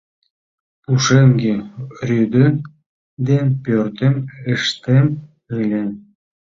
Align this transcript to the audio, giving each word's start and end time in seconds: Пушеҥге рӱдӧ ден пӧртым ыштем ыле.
Пушеҥге 0.83 1.53
рӱдӧ 2.07 2.45
ден 3.27 3.45
пӧртым 3.63 4.15
ыштем 4.53 5.07
ыле. 5.59 5.83